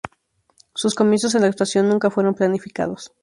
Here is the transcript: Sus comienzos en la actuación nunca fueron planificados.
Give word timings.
Sus 0.73 0.95
comienzos 0.95 1.35
en 1.35 1.43
la 1.43 1.47
actuación 1.49 1.87
nunca 1.87 2.09
fueron 2.09 2.33
planificados. 2.33 3.13